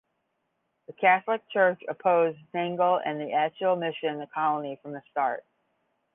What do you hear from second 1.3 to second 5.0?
Church opposed Nangle and the Achill Mission Colony from